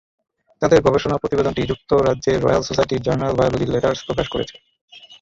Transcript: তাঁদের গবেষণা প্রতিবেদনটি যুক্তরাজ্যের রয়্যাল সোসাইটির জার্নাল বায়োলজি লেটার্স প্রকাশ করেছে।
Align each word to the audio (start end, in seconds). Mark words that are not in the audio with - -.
তাঁদের 0.61 0.79
গবেষণা 0.81 1.15
প্রতিবেদনটি 1.17 1.61
যুক্তরাজ্যের 1.71 2.41
রয়্যাল 2.41 2.63
সোসাইটির 2.65 3.03
জার্নাল 3.05 3.33
বায়োলজি 3.35 3.65
লেটার্স 3.67 3.99
প্রকাশ 4.07 4.27
করেছে। 4.33 4.55